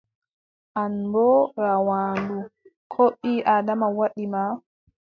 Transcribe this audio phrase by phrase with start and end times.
[0.81, 2.37] An boo rawaandu,
[2.93, 4.41] ko ɓii-Aadama waɗi ma?